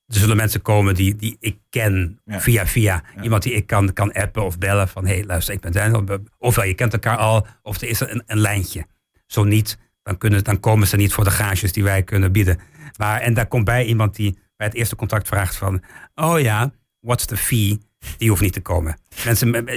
er 0.07 0.19
zullen 0.19 0.38
mensen 0.38 0.62
komen 0.62 0.95
die, 0.95 1.16
die 1.16 1.38
ik 1.39 1.57
ken 1.69 2.19
via 2.25 2.66
via. 2.66 3.04
Iemand 3.22 3.44
die 3.44 3.54
ik 3.54 3.68
kan, 3.68 3.94
kan 3.94 4.13
appen 4.13 4.45
of 4.45 4.57
bellen 4.57 4.88
van 4.88 5.06
hé, 5.06 5.13
hey, 5.13 5.24
luister, 5.25 5.54
ik 5.54 5.62
ben 5.62 5.72
Daniel. 5.72 6.04
Ofwel 6.38 6.66
je 6.66 6.74
kent 6.74 6.94
elkaar 6.94 7.18
al, 7.18 7.48
of 7.62 7.81
er 7.81 7.88
is 7.88 8.00
een, 8.00 8.24
een 8.25 8.39
lijntje. 8.39 8.86
Zo 9.27 9.44
niet, 9.44 9.77
dan, 10.03 10.18
kunnen, 10.18 10.44
dan 10.44 10.59
komen 10.59 10.88
ze 10.88 10.95
niet 10.95 11.13
voor 11.13 11.24
de 11.24 11.31
gages 11.31 11.71
die 11.71 11.83
wij 11.83 12.03
kunnen 12.03 12.31
bieden. 12.31 12.59
Maar, 12.97 13.21
en 13.21 13.33
daar 13.33 13.47
komt 13.47 13.65
bij 13.65 13.85
iemand 13.85 14.15
die 14.15 14.39
bij 14.56 14.68
het 14.68 14.75
eerste 14.75 14.95
contact 14.95 15.27
vraagt 15.27 15.56
van... 15.56 15.83
oh 16.15 16.39
ja, 16.39 16.71
what's 17.00 17.25
the 17.25 17.38
fee? 17.38 17.79
Die 18.18 18.29
hoeft 18.29 18.41
niet 18.41 18.53
te 18.53 18.62
komen. 18.62 18.97
Mensen, 19.25 19.68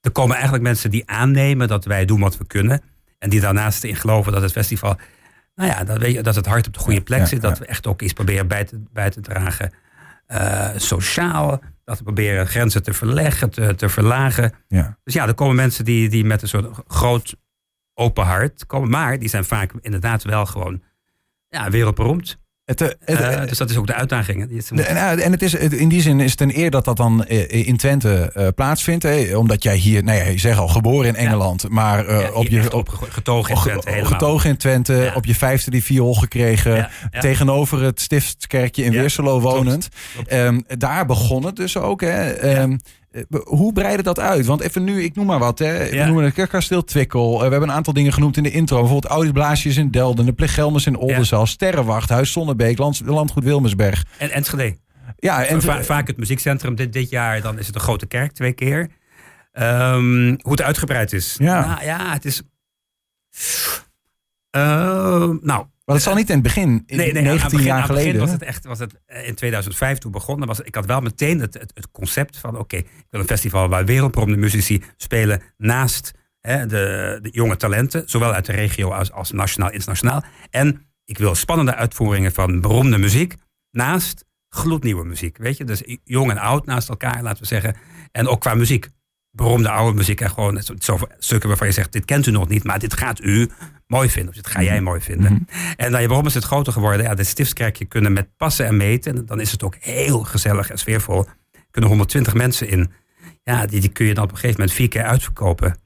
er 0.00 0.10
komen 0.12 0.34
eigenlijk 0.34 0.64
mensen 0.64 0.90
die 0.90 1.08
aannemen 1.08 1.68
dat 1.68 1.84
wij 1.84 2.04
doen 2.04 2.20
wat 2.20 2.38
we 2.38 2.46
kunnen... 2.46 2.82
en 3.18 3.30
die 3.30 3.40
daarnaast 3.40 3.84
in 3.84 3.96
geloven 3.96 4.32
dat 4.32 4.42
het 4.42 4.52
festival... 4.52 4.96
nou 5.54 5.70
ja, 5.70 5.84
dat, 5.84 5.98
weet 5.98 6.14
je, 6.14 6.22
dat 6.22 6.34
het 6.34 6.46
hart 6.46 6.66
op 6.66 6.72
de 6.72 6.78
goede 6.78 7.00
plek 7.00 7.26
zit... 7.26 7.40
dat 7.40 7.58
we 7.58 7.66
echt 7.66 7.86
ook 7.86 8.02
iets 8.02 8.12
proberen 8.12 8.48
bij 8.48 8.64
te, 8.64 8.82
bij 8.92 9.10
te 9.10 9.20
dragen... 9.20 9.72
Uh, 10.28 10.68
sociaal, 10.76 11.60
dat 11.84 11.98
we 11.98 12.04
proberen 12.04 12.46
grenzen 12.46 12.82
te 12.82 12.92
verleggen, 12.92 13.50
te, 13.50 13.74
te 13.74 13.88
verlagen. 13.88 14.52
Ja. 14.68 14.98
Dus 15.04 15.14
ja, 15.14 15.26
er 15.26 15.34
komen 15.34 15.56
mensen 15.56 15.84
die, 15.84 16.08
die 16.08 16.24
met 16.24 16.42
een 16.42 16.48
soort 16.48 16.82
groot 16.86 17.36
open 18.02 18.24
hart 18.24 18.66
komen. 18.66 18.90
Maar 18.90 19.18
die 19.18 19.28
zijn 19.28 19.44
vaak 19.44 19.72
inderdaad 19.80 20.22
wel 20.22 20.46
gewoon 20.46 20.82
ja, 21.48 21.70
wereldberoemd. 21.70 22.40
Het, 22.64 22.80
eh, 22.80 22.88
het, 23.04 23.20
uh, 23.20 23.46
dus 23.46 23.58
dat 23.58 23.70
is 23.70 23.76
ook 23.76 23.86
de 23.86 23.94
uitdaging. 23.94 24.42
En 24.42 25.32
het 25.32 25.42
is, 25.42 25.54
in 25.54 25.88
die 25.88 26.02
zin 26.02 26.20
is 26.20 26.30
het 26.30 26.40
een 26.40 26.58
eer 26.58 26.70
dat 26.70 26.84
dat 26.84 26.96
dan 26.96 27.24
eh, 27.24 27.66
in 27.66 27.76
Twente 27.76 28.32
uh, 28.36 28.48
plaatsvindt. 28.54 29.02
Hè? 29.02 29.36
Omdat 29.36 29.62
jij 29.62 29.76
hier, 29.76 30.04
nou 30.04 30.18
ja, 30.18 30.24
je 30.24 30.38
zegt 30.38 30.58
al, 30.58 30.68
geboren 30.68 31.08
in 31.08 31.16
Engeland. 31.16 31.68
Maar 31.68 32.08
uh, 32.08 32.20
ja, 32.20 32.30
op 32.30 32.46
je, 32.46 32.72
op, 32.72 32.88
getogen 32.88 33.54
in 33.54 33.60
Twente. 33.60 33.90
Helemaal. 33.90 34.10
Getogen 34.10 34.50
in 34.50 34.56
Twente. 34.56 35.12
Op 35.14 35.24
je 35.24 35.34
vijfde 35.34 35.70
die 35.70 35.82
viool 35.82 36.14
gekregen. 36.14 36.88
Tegenover 37.20 37.82
het 37.82 38.00
Stiftskerkje 38.00 38.84
in 38.84 38.92
Weerselo 38.92 39.40
wonend. 39.40 39.88
Um, 40.32 40.64
daar 40.66 41.06
begon 41.06 41.44
het 41.44 41.56
dus 41.56 41.76
ook. 41.76 42.00
Hè? 42.00 42.60
Um, 42.60 42.72
eh, 42.72 42.78
hoe 43.44 43.72
breiden 43.72 44.04
dat 44.04 44.20
uit? 44.20 44.46
Want 44.46 44.60
even 44.60 44.84
nu, 44.84 45.02
ik 45.02 45.14
noem 45.14 45.26
maar 45.26 45.38
wat. 45.38 45.58
Hè. 45.58 45.90
We 45.90 46.04
noemen 46.04 46.24
het 46.24 46.34
Kerkkasteel 46.34 46.84
Twikkel. 46.84 47.32
Uh, 47.32 47.36
we 47.36 47.50
hebben 47.50 47.68
een 47.68 47.74
aantal 47.74 47.92
dingen 47.92 48.12
genoemd 48.12 48.36
in 48.36 48.42
de 48.42 48.50
intro. 48.50 48.78
Bijvoorbeeld 48.78 49.12
Audi 49.12 49.32
Blaasjes 49.32 49.76
in 49.76 49.90
Delden. 49.90 50.26
De 50.26 50.32
Plegelmes 50.32 50.86
in 50.86 50.96
Oldenzaal. 50.96 51.40
Ja. 51.40 51.46
Sterrenwacht. 51.46 52.08
Huis 52.08 52.32
Zonnebeek. 52.32 52.78
Landgoed 53.04 53.44
Wilmersberg. 53.44 54.04
En 54.18 54.30
Enschede. 54.30 54.76
Ja, 55.16 55.44
en 55.44 55.62
Va 55.62 55.82
vaak 55.82 56.06
het 56.06 56.16
muziekcentrum 56.16 56.74
dit, 56.74 56.92
dit 56.92 57.10
jaar. 57.10 57.40
Dan 57.40 57.58
is 57.58 57.66
het 57.66 57.74
een 57.74 57.80
grote 57.80 58.06
kerk 58.06 58.32
twee 58.32 58.52
keer. 58.52 58.88
Um, 59.52 60.38
hoe 60.42 60.52
het 60.52 60.62
uitgebreid 60.62 61.12
is. 61.12 61.36
Ja, 61.38 61.66
nou, 61.66 61.84
ja 61.84 62.12
het 62.12 62.24
is... 62.24 62.42
Uh, 64.56 65.30
nou, 65.40 65.66
dat 65.92 66.02
zal 66.02 66.14
niet 66.14 66.28
in 66.28 66.34
het 66.34 66.42
begin, 66.42 66.82
in 66.86 66.96
nee, 66.96 67.12
nee, 67.12 67.22
19 67.22 67.50
begin, 67.50 67.66
jaar 67.66 67.82
geleden. 67.82 68.12
Begin 68.12 68.20
was 68.20 68.30
het 68.30 68.42
echt, 68.42 68.64
was 68.64 68.78
het 68.78 69.00
eh, 69.06 69.28
in 69.28 69.34
2005 69.34 69.98
toen 69.98 70.12
begonnen. 70.12 70.48
Was, 70.48 70.60
ik 70.60 70.74
had 70.74 70.86
wel 70.86 71.00
meteen 71.00 71.40
het, 71.40 71.54
het, 71.54 71.72
het 71.74 71.90
concept 71.90 72.36
van, 72.36 72.58
oké, 72.58 72.76
ik 72.76 73.06
wil 73.10 73.20
een 73.20 73.26
festival 73.26 73.68
waar 73.68 73.84
wereldberoemde 73.84 74.36
muzici 74.36 74.82
spelen 74.96 75.42
naast 75.56 76.12
hè, 76.40 76.66
de, 76.66 77.18
de, 77.22 77.30
jonge 77.30 77.56
talenten, 77.56 78.02
zowel 78.06 78.32
uit 78.32 78.46
de 78.46 78.52
regio 78.52 78.90
als, 78.90 79.12
als 79.12 79.30
nationaal, 79.30 79.70
internationaal. 79.70 80.24
En 80.50 80.86
ik 81.04 81.18
wil 81.18 81.34
spannende 81.34 81.74
uitvoeringen 81.74 82.32
van 82.32 82.60
beroemde 82.60 82.98
muziek 82.98 83.34
naast 83.70 84.24
gloednieuwe 84.48 85.04
muziek. 85.04 85.38
Weet 85.38 85.56
je, 85.56 85.64
dus 85.64 85.82
jong 86.04 86.30
en 86.30 86.38
oud 86.38 86.66
naast 86.66 86.88
elkaar, 86.88 87.22
laten 87.22 87.42
we 87.42 87.48
zeggen. 87.48 87.76
En 88.12 88.28
ook 88.28 88.40
qua 88.40 88.54
muziek 88.54 88.88
beroemde 89.32 89.70
oude 89.70 89.96
muziek 89.96 90.20
en 90.20 90.30
gewoon 90.30 90.62
zo, 90.78 90.98
stukken 91.18 91.48
waarvan 91.48 91.66
je 91.66 91.72
zegt, 91.72 91.92
dit 91.92 92.04
kent 92.04 92.26
u 92.26 92.30
nog 92.30 92.48
niet, 92.48 92.64
maar 92.64 92.78
dit 92.78 92.94
gaat 92.94 93.20
u 93.20 93.50
mooi 93.92 94.10
vinden. 94.10 94.30
Of 94.30 94.36
dit 94.36 94.46
ga 94.46 94.62
jij 94.62 94.74
mhm. 94.74 94.84
mooi 94.84 95.00
vinden. 95.00 95.32
Mhm. 95.32 95.42
En 95.76 95.92
dan, 95.92 96.06
waarom 96.06 96.26
is 96.26 96.34
het 96.34 96.44
groter 96.44 96.72
geworden? 96.72 97.06
Ja, 97.06 97.14
de 97.14 97.24
stiftskerkje 97.24 97.84
kunnen 97.84 98.12
met 98.12 98.36
passen 98.36 98.66
en 98.66 98.76
meten. 98.76 99.16
En 99.16 99.26
dan 99.26 99.40
is 99.40 99.52
het 99.52 99.62
ook 99.62 99.76
heel 99.80 100.22
gezellig 100.22 100.70
en 100.70 100.78
sfeervol. 100.78 101.26
Er 101.52 101.60
kunnen 101.70 101.90
120 101.90 102.34
mensen 102.34 102.68
in. 102.68 102.92
Ja, 103.42 103.66
die, 103.66 103.80
die 103.80 103.90
kun 103.90 104.06
je 104.06 104.14
dan 104.14 104.24
op 104.24 104.30
een 104.30 104.36
gegeven 104.36 104.60
moment 104.60 104.76
vier 104.76 104.88
keer 104.88 105.02
uitverkopen. 105.02 105.76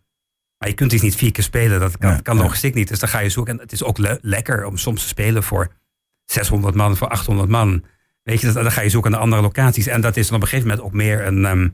Maar 0.58 0.68
je 0.68 0.74
kunt 0.74 0.90
die 0.90 1.02
niet 1.02 1.16
vier 1.16 1.32
keer 1.32 1.44
spelen. 1.44 1.80
Dat 1.80 1.98
kan, 1.98 2.10
ja, 2.10 2.20
kan 2.22 2.36
logistiek 2.36 2.74
niet. 2.74 2.88
Dus 2.88 2.98
dan 2.98 3.08
ga 3.08 3.18
je 3.18 3.28
zoeken. 3.28 3.54
En 3.54 3.60
het 3.60 3.72
is 3.72 3.82
ook 3.82 3.98
lekker 4.20 4.64
om 4.64 4.76
soms 4.76 5.02
te 5.02 5.08
spelen 5.08 5.42
voor 5.42 5.72
600 6.25 6.75
man, 6.75 6.96
voor 6.96 7.08
800 7.08 7.48
man. 7.48 7.84
Weet 8.22 8.40
je, 8.40 8.52
dan 8.52 8.72
ga 8.72 8.80
je 8.80 8.88
zoeken 8.88 9.10
naar 9.10 9.20
andere 9.20 9.42
locaties. 9.42 9.86
En 9.86 10.00
dat 10.00 10.16
is 10.16 10.26
dan 10.26 10.36
op 10.36 10.42
een 10.42 10.48
gegeven 10.48 10.68
moment 10.68 10.86
ook 10.86 10.94
meer 10.94 11.26
een... 11.26 11.44
Ehm, 11.44 11.68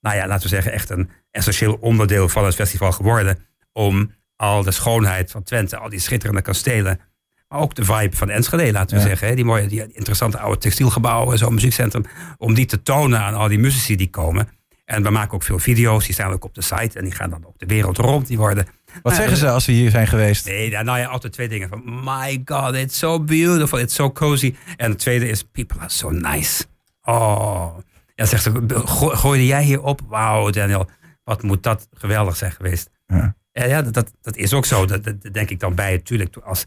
nou 0.00 0.16
ja, 0.16 0.26
laten 0.26 0.42
we 0.42 0.48
zeggen, 0.48 0.72
echt 0.72 0.90
een 0.90 1.10
essentieel 1.30 1.74
onderdeel 1.80 2.28
van 2.28 2.44
het 2.44 2.54
festival 2.54 2.92
geworden. 2.92 3.38
Om 3.72 4.10
al 4.38 4.62
de 4.62 4.70
schoonheid 4.70 5.30
van 5.30 5.42
Twente, 5.42 5.76
al 5.76 5.88
die 5.88 6.00
schitterende 6.00 6.42
kastelen. 6.42 7.00
Maar 7.48 7.60
ook 7.60 7.74
de 7.74 7.84
vibe 7.84 8.16
van 8.16 8.30
Enschede, 8.30 8.72
laten 8.72 8.96
we 8.96 9.02
zeggen. 9.02 9.36
Die 9.36 9.44
mooie, 9.44 9.66
die 9.66 9.92
interessante 9.92 10.38
oude 10.38 10.58
textielgebouwen, 10.58 11.38
zo'n 11.38 11.54
muziekcentrum. 11.54 12.04
Om 12.38 12.54
die 12.54 12.66
te 12.66 12.82
tonen 12.82 13.20
aan 13.20 13.34
al 13.34 13.48
die 13.48 13.58
muzici 13.58 13.96
die 13.96 14.10
komen. 14.10 14.48
En 14.84 15.02
we 15.02 15.10
maken 15.10 15.34
ook 15.34 15.42
veel 15.42 15.58
video's, 15.58 16.04
die 16.04 16.14
staan 16.14 16.32
ook 16.32 16.44
op 16.44 16.54
de 16.54 16.62
site. 16.62 16.98
En 16.98 17.04
die 17.04 17.12
gaan 17.12 17.30
dan 17.30 17.46
ook 17.46 17.58
de 17.58 17.66
wereld 17.66 17.98
rond. 17.98 18.26
Die 18.26 18.38
worden, 18.38 18.66
Wat 18.84 19.02
nou, 19.02 19.14
zeggen 19.14 19.36
ze 19.36 19.50
als 19.50 19.64
ze 19.64 19.72
hier 19.72 19.90
zijn 19.90 20.06
geweest? 20.06 20.46
Nee, 20.46 20.70
nou 20.70 20.98
ja, 20.98 21.06
altijd 21.06 21.32
twee 21.32 21.48
dingen. 21.48 21.68
Van, 21.68 21.82
my 22.04 22.42
god, 22.44 22.74
it's 22.74 22.98
so 22.98 23.20
beautiful, 23.20 23.78
it's 23.78 23.94
so 23.94 24.12
cozy. 24.12 24.54
En 24.76 24.90
het 24.90 24.98
tweede 24.98 25.28
is, 25.28 25.42
people 25.42 25.80
are 25.80 25.90
so 25.90 26.10
nice. 26.10 26.64
Oh, 27.02 27.78
ja, 28.14 28.24
zegt 28.24 28.42
ze, 28.42 28.64
gooide 28.94 29.46
jij 29.46 29.62
hier 29.64 29.82
op? 29.82 30.00
Wauw, 30.08 30.50
Daniel, 30.50 30.90
wat 31.24 31.42
moet 31.42 31.62
dat 31.62 31.88
geweldig 31.92 32.36
zijn 32.36 32.52
geweest. 32.52 32.90
Ja, 33.06 33.36
ja 33.66 33.82
dat, 33.82 34.12
dat 34.22 34.36
is 34.36 34.52
ook 34.52 34.66
zo. 34.66 34.86
Dat, 34.86 35.04
dat 35.04 35.22
denk 35.32 35.50
ik 35.50 35.60
dan 35.60 35.74
bij. 35.74 35.92
Natuurlijk, 35.92 36.36
als 36.36 36.64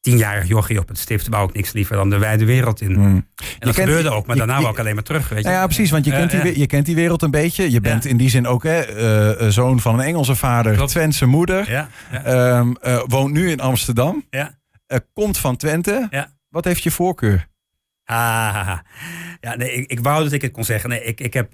tienjarig 0.00 0.48
jochie 0.48 0.78
op 0.78 0.88
het 0.88 0.98
stift 0.98 1.28
wou 1.28 1.48
ik 1.48 1.54
niks 1.54 1.72
liever 1.72 1.96
dan 1.96 2.10
de 2.10 2.18
wijde 2.18 2.44
wereld 2.44 2.80
in. 2.80 2.92
Mm. 2.92 3.04
En 3.04 3.26
dat 3.58 3.74
gebeurde 3.74 4.10
ook, 4.10 4.26
maar 4.26 4.36
daarna 4.36 4.60
wou 4.60 4.72
ik 4.72 4.78
alleen 4.78 4.94
maar 4.94 5.04
terug. 5.04 5.28
Weet 5.28 5.44
je? 5.44 5.50
Ja, 5.50 5.64
precies, 5.64 5.90
want 5.90 6.04
je, 6.04 6.10
kent 6.10 6.30
die, 6.30 6.58
je 6.58 6.66
kent 6.66 6.86
die 6.86 6.94
wereld 6.94 7.22
een 7.22 7.30
beetje. 7.30 7.70
Je 7.70 7.80
bent 7.80 8.04
in 8.04 8.16
die 8.16 8.28
zin 8.28 8.46
ook 8.46 8.62
hè, 8.62 9.40
uh, 9.40 9.48
zoon 9.48 9.80
van 9.80 9.94
een 9.94 10.06
Engelse 10.06 10.36
vader, 10.36 10.74
Klopt. 10.74 10.90
Twentse 10.90 11.26
moeder. 11.26 11.70
Ja, 11.70 11.88
um, 12.58 12.76
uh, 12.82 13.02
woont 13.06 13.32
nu 13.32 13.50
in 13.50 13.60
Amsterdam. 13.60 14.26
Ja. 14.30 14.58
Komt 15.12 15.38
van 15.38 15.56
Twente. 15.56 16.06
Ja. 16.10 16.32
Wat 16.48 16.64
heeft 16.64 16.82
je 16.82 16.90
voorkeur? 16.90 17.46
Ah, 18.04 18.78
ja, 19.40 19.56
nee, 19.56 19.72
ik, 19.72 19.90
ik 19.90 20.00
wou 20.00 20.22
dat 20.22 20.32
ik 20.32 20.42
het 20.42 20.52
kon 20.52 20.64
zeggen. 20.64 20.88
Nee, 20.90 21.04
ik, 21.04 21.20
ik 21.20 21.34
heb 21.34 21.52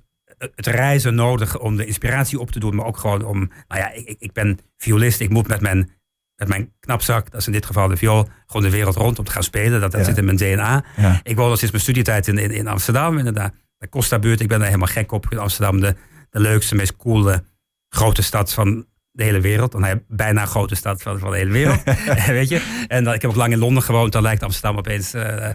het 0.54 0.66
reizen 0.66 1.14
nodig 1.14 1.58
om 1.58 1.76
de 1.76 1.86
inspiratie 1.86 2.38
op 2.38 2.50
te 2.50 2.58
doen, 2.58 2.74
maar 2.74 2.86
ook 2.86 2.98
gewoon 2.98 3.24
om, 3.24 3.38
nou 3.68 3.80
ja, 3.80 3.92
ik, 3.92 4.16
ik 4.18 4.32
ben 4.32 4.58
violist, 4.76 5.20
ik 5.20 5.30
moet 5.30 5.48
met 5.48 5.60
mijn 5.60 5.90
met 6.40 6.48
mijn 6.48 6.72
knapzak, 6.80 7.30
dat 7.30 7.40
is 7.40 7.46
in 7.46 7.52
dit 7.52 7.66
geval 7.66 7.88
de 7.88 7.96
viool, 7.96 8.28
gewoon 8.46 8.62
de 8.62 8.70
wereld 8.70 8.96
rond 8.96 9.18
om 9.18 9.24
te 9.24 9.30
gaan 9.30 9.42
spelen. 9.42 9.80
Dat, 9.80 9.92
dat 9.92 10.04
zit 10.04 10.18
in 10.18 10.24
mijn 10.24 10.36
DNA. 10.36 10.84
Ja. 10.96 11.20
Ik 11.22 11.36
woon 11.36 11.50
al 11.50 11.56
sinds 11.56 11.70
mijn 11.70 11.82
studietijd 11.82 12.28
in, 12.28 12.38
in, 12.38 12.50
in 12.50 12.68
Amsterdam, 12.68 13.18
inderdaad. 13.18 13.52
De 13.78 13.88
Costa-buurt, 13.88 14.40
ik 14.40 14.48
ben 14.48 14.58
daar 14.58 14.66
helemaal 14.66 14.88
gek 14.88 15.12
op. 15.12 15.26
In 15.30 15.38
Amsterdam, 15.38 15.80
de, 15.80 15.94
de 16.30 16.40
leukste, 16.40 16.74
meest 16.74 16.96
coole 16.96 17.44
grote 17.88 18.22
stad 18.22 18.52
van 18.52 18.86
de 19.10 19.22
hele 19.22 19.40
wereld. 19.40 19.72
Dan 19.72 19.84
heb 19.84 20.02
je 20.08 20.14
bijna 20.16 20.40
een 20.40 20.46
grote 20.46 20.74
stad 20.74 21.02
van, 21.02 21.18
van 21.18 21.30
de 21.30 21.36
hele 21.36 21.50
wereld. 21.50 21.82
Weet 22.26 22.48
je? 22.48 22.84
En 22.88 23.04
dan, 23.04 23.14
ik 23.14 23.22
heb 23.22 23.30
ook 23.30 23.36
lang 23.36 23.52
in 23.52 23.58
Londen 23.58 23.82
gewoond. 23.82 24.12
Dan 24.12 24.22
lijkt 24.22 24.42
Amsterdam 24.42 24.78
opeens 24.78 25.14
uh, 25.14 25.48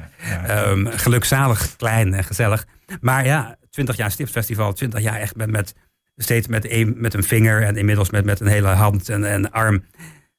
um, 0.68 0.88
gelukzalig, 0.88 1.76
klein 1.76 2.14
en 2.14 2.24
gezellig. 2.24 2.66
Maar 3.02 3.26
ja, 3.26 3.58
20 3.76 3.96
jaar 3.96 4.12
Stiftfestival, 4.12 4.74
20 4.74 5.02
jaar 5.02 5.20
echt 5.20 5.36
met, 5.36 5.52
met 5.52 5.74
steeds 6.16 6.48
met 6.48 6.72
een, 6.72 6.94
met 6.98 7.14
een 7.14 7.24
vinger 7.24 7.64
en 7.64 7.78
inmiddels 7.78 8.10
met, 8.10 8.26
met 8.26 8.40
een 8.40 8.48
hele 8.48 8.68
hand 8.68 9.10
en, 9.10 9.24
en 9.24 9.52
arm. 9.52 9.84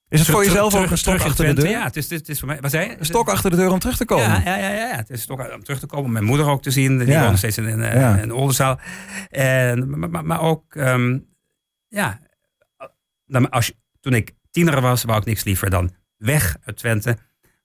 Is 0.09 0.21
het 0.21 0.29
voor 0.29 0.45
jezelf 0.45 0.75
ook 0.75 0.91
een 0.91 0.99
stok 0.99 1.21
achter 1.21 1.47
de 1.47 1.63
deur? 1.63 1.71
Ja, 1.71 1.85
het 1.85 1.97
is, 1.97 2.11
het 2.11 2.29
is 2.29 2.39
voor 2.39 2.49
mij. 2.49 2.61
Wat 2.61 2.71
zei 2.71 2.89
je? 2.89 2.99
Een 2.99 3.05
stok 3.05 3.29
achter 3.29 3.51
de 3.51 3.57
deur 3.57 3.71
om 3.71 3.79
terug 3.79 3.97
te 3.97 4.05
komen. 4.05 4.25
Ja, 4.25 4.43
ja, 4.45 4.57
ja, 4.57 4.73
ja. 4.73 4.97
het 4.97 5.11
is 5.11 5.17
een 5.17 5.23
stok 5.23 5.53
om 5.55 5.63
terug 5.63 5.79
te 5.79 5.87
komen. 5.87 6.13
Mijn 6.13 6.25
moeder 6.25 6.47
ook 6.47 6.63
te 6.63 6.71
zien. 6.71 6.99
Die 6.99 7.09
ja. 7.09 7.37
steeds 7.37 7.59
in, 7.59 7.67
in, 7.67 7.79
ja. 7.79 8.17
in 8.17 8.33
Oldenzaal. 8.33 8.81
En, 9.31 9.99
maar, 9.99 10.11
maar, 10.11 10.25
maar 10.25 10.41
ook, 10.41 10.75
um, 10.75 11.27
ja, 11.89 12.21
als, 13.51 13.73
toen 14.01 14.15
ik 14.15 14.33
tiener 14.51 14.81
was, 14.81 15.05
wou 15.05 15.19
ik 15.19 15.25
niks 15.25 15.45
liever 15.45 15.71
dan 15.71 15.95
weg 16.17 16.57
uit 16.65 16.77
Twente. 16.77 17.17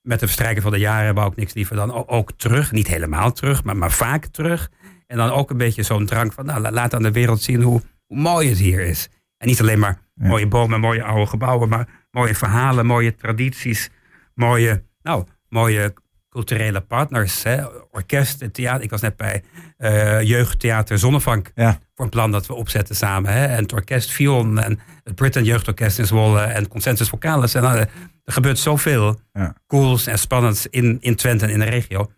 Met 0.02 0.20
de 0.20 0.26
verstrijken 0.26 0.62
van 0.62 0.72
de 0.72 0.80
jaren 0.80 1.16
wou 1.16 1.32
ik 1.32 1.38
niks 1.38 1.54
liever 1.54 1.76
dan 1.76 2.08
ook 2.08 2.32
terug. 2.32 2.72
Niet 2.72 2.88
helemaal 2.88 3.32
terug, 3.32 3.64
maar, 3.64 3.78
maar 3.78 3.92
vaak 3.92 4.26
terug. 4.26 4.70
En 5.12 5.18
dan 5.18 5.32
ook 5.32 5.50
een 5.50 5.58
beetje 5.58 5.84
zo'n 5.84 6.06
drang 6.06 6.34
van, 6.34 6.46
nou, 6.46 6.72
laat 6.72 6.94
aan 6.94 7.04
de 7.04 7.12
wereld 7.12 7.42
zien 7.42 7.62
hoe, 7.62 7.82
hoe 8.06 8.18
mooi 8.18 8.50
het 8.50 8.58
hier 8.58 8.80
is. 8.80 9.10
En 9.38 9.48
niet 9.48 9.62
alleen 9.62 9.80
maar 9.80 10.02
ja. 10.16 10.28
mooie 10.28 10.48
bomen, 10.48 10.80
mooie 10.80 11.04
oude 11.04 11.26
gebouwen, 11.26 11.70
maar 11.70 11.88
mooie 12.12 12.36
verhalen, 12.36 12.86
mooie 12.86 13.16
tradities, 13.16 13.90
mooie, 14.34 14.84
nou, 15.02 15.26
mooie 15.50 15.94
culturele 16.30 16.82
partners. 16.82 17.44
Hè? 17.44 17.66
Orkest, 17.92 18.54
theater. 18.54 18.84
Ik 18.84 18.90
was 18.90 19.02
net 19.02 19.18
bij 19.18 19.44
uh, 19.78 20.22
Jeugdtheater 20.22 20.98
Zonnevank 20.98 21.52
ja. 21.56 21.80
voor 21.94 22.06
een 22.06 22.12
plan 22.12 22.32
dat 22.32 22.48
we 22.48 22.54
opzetten 22.54 22.96
samen. 22.96 23.34
Hè? 23.34 23.46
En 23.46 23.62
het 23.62 23.74
orkest 23.74 24.12
Vion 24.12 24.60
en 24.60 24.80
het 25.04 25.16
Britain 25.16 25.46
Jeugdorkest 25.46 26.00
in 26.00 26.06
Zwolle 26.06 26.42
en 26.42 26.68
Consensus 26.68 27.10
Vocalis. 27.10 27.56
En 27.56 27.64
uh, 27.64 27.80
er 27.80 27.90
gebeurt 28.26 28.60
zoveel 28.60 29.20
ja. 29.34 29.56
cools 29.68 30.08
en 30.08 30.20
spannends 30.20 30.68
in, 30.68 30.98
in 31.02 31.16
Twente 31.16 31.46
en 31.46 31.52
in 31.52 31.60
de 31.60 31.66
regio. 31.66 32.12